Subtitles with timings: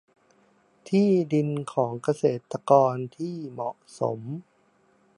[0.87, 4.21] ที่ดินของเกษตรกรที่เหมาะสม